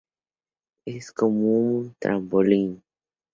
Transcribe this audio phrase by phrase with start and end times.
[0.83, 2.81] Es como un trampolín".